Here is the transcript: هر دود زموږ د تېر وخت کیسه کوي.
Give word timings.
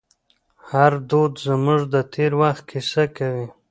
هر 0.69 0.91
دود 1.09 1.33
زموږ 1.47 1.81
د 1.93 1.95
تېر 2.13 2.31
وخت 2.41 2.63
کیسه 2.71 3.03
کوي. 3.17 3.47